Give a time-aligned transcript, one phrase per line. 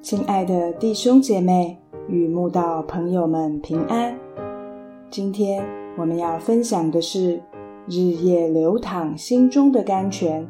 [0.00, 1.76] 亲爱的弟兄姐妹
[2.08, 4.16] 与慕道朋友们平安。
[5.10, 7.36] 今天我们要分享的是
[7.88, 10.46] 《日夜流淌心中的甘泉》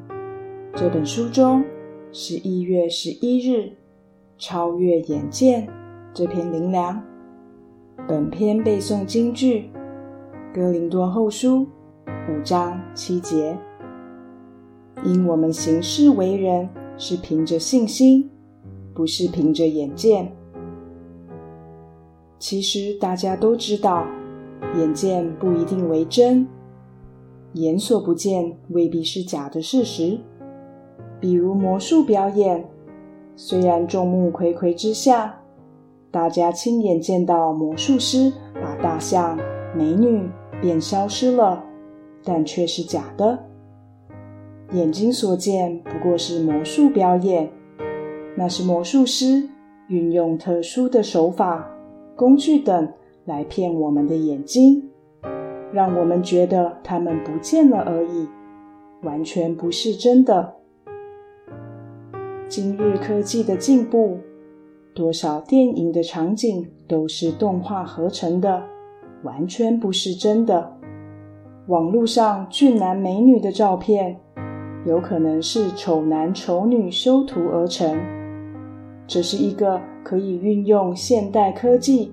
[0.78, 1.64] 这本书中
[2.12, 3.72] 十一月十一日
[4.36, 5.66] “超越眼见”
[6.12, 7.02] 这篇灵粮。
[8.06, 9.70] 本篇背诵京剧
[10.54, 11.66] 《哥林多后书》
[12.28, 13.56] 五章七节。
[15.02, 18.30] 因我们行事为人是凭着信心。
[18.94, 20.30] 不是凭着眼见。
[22.38, 24.06] 其实大家都知道，
[24.78, 26.46] 眼见不一定为真，
[27.54, 30.16] 眼所不见未必是假的事实。
[31.18, 32.64] 比如魔术表演，
[33.34, 35.40] 虽然众目睽睽之下，
[36.12, 39.36] 大家亲眼见到魔术师把大象、
[39.76, 41.64] 美女变消失了，
[42.22, 43.36] 但却是假的。
[44.74, 47.48] 眼睛所见不过是魔术表演。
[48.36, 49.48] 那是魔术师
[49.88, 51.64] 运用特殊的手法、
[52.16, 52.92] 工具等
[53.24, 54.82] 来骗我们的眼睛，
[55.72, 58.28] 让我们觉得他们不见了而已，
[59.02, 60.54] 完全不是真的。
[62.48, 64.18] 今日科技的进步，
[64.92, 68.62] 多少电影的场景都是动画合成的，
[69.22, 70.76] 完全不是真的。
[71.68, 74.20] 网络上俊男美女的照片，
[74.84, 77.98] 有可能是丑男丑女修图而成。
[79.06, 82.12] 这是一个可以运用现代科技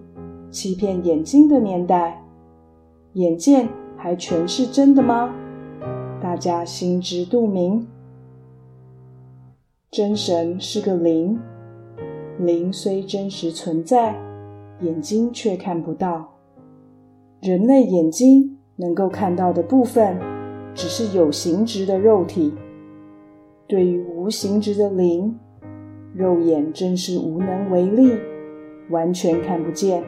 [0.50, 2.22] 欺骗眼睛的年代，
[3.13, 5.33] 眼见还全是真的吗？
[6.22, 7.86] 大家心知肚明。
[9.89, 11.38] 真神是个灵，
[12.39, 14.17] 灵虽真实存在，
[14.80, 16.30] 眼睛却看不到。
[17.41, 20.17] 人类眼睛能够看到的部分，
[20.73, 22.53] 只是有形质的肉体。
[23.71, 25.33] 对于无形质的灵。
[26.13, 28.11] 肉眼真是无能为力，
[28.89, 30.03] 完全看不见。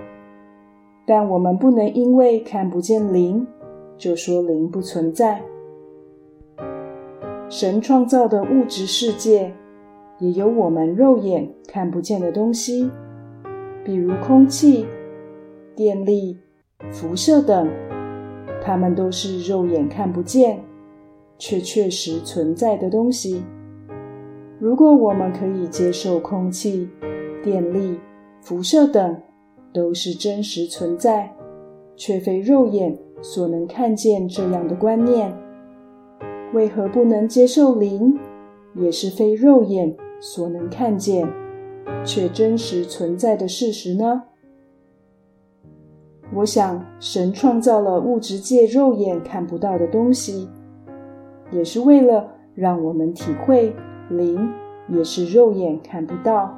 [1.07, 3.47] 但我们不能因为看不见灵，
[3.97, 5.41] 就说灵不存在。
[7.47, 9.53] 神创造的物质世界，
[10.19, 12.91] 也有我们肉眼看不见的东西，
[13.85, 14.85] 比如空气、
[15.73, 16.37] 电力、
[16.91, 17.69] 辐射等，
[18.61, 20.59] 它们都是肉眼看不见，
[21.43, 23.43] 却确实存在的东西。
[24.59, 26.87] 如果我们可以接受空气、
[27.43, 27.99] 电力、
[28.39, 29.21] 辐射等
[29.73, 31.29] 都是真实存在，
[31.97, 35.35] 却非肉眼所能看见这样的观念，
[36.53, 38.17] 为何不能接受灵
[38.73, 41.27] 也是非肉眼所能看见，
[42.05, 44.23] 却真实存在的事实呢？
[46.33, 50.47] 我想，神创造了物质界肉眼看不到的东西，
[51.53, 53.73] 也是为了让我们体会。
[54.09, 54.51] 灵
[54.89, 56.53] 也是肉眼看不到，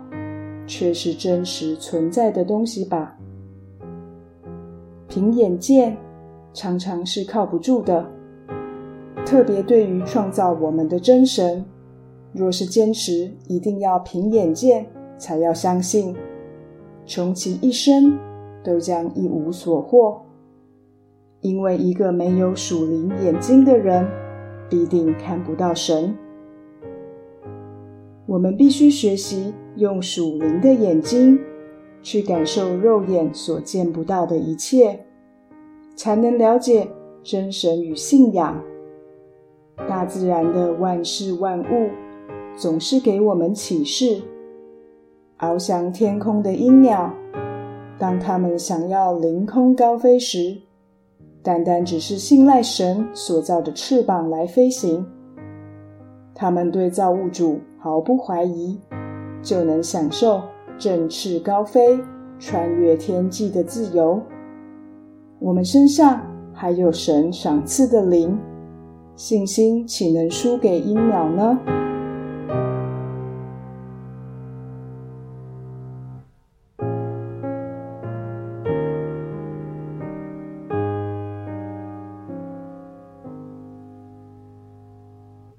[0.66, 3.16] 却是真实存在的东西吧？
[5.08, 5.96] 凭眼见
[6.52, 8.04] 常常是靠不住的，
[9.26, 11.64] 特别对于创造我们的真神，
[12.34, 16.16] 若是坚持一定要凭眼见才要相信，
[17.06, 18.18] 穷其一生
[18.64, 20.20] 都将一无所获，
[21.42, 24.06] 因为一个没有属灵眼睛的人，
[24.70, 26.16] 必定看不到神。
[28.26, 31.40] 我们必须学习用属灵的眼睛
[32.02, 35.06] 去感受肉眼所见不到的一切，
[35.96, 36.88] 才能了解
[37.24, 38.62] 真神与信仰。
[39.88, 41.90] 大自然的万事万物
[42.56, 44.22] 总是给我们启示。
[45.38, 47.14] 翱翔天空的鹰鸟，
[48.00, 50.62] 当它们想要凌空高飞时，
[51.46, 55.06] 单单只是信赖神所造的翅膀来飞行。
[56.34, 57.62] 他们对造物主。
[57.78, 58.80] 毫不怀疑，
[59.44, 60.42] 就能享受
[60.76, 62.00] 振翅高飞、
[62.40, 64.20] 穿越天际的自由。
[65.38, 66.20] 我们身上
[66.52, 68.36] 还有神赏赐的灵，
[69.16, 71.60] 信心岂能输给鹰鸟呢？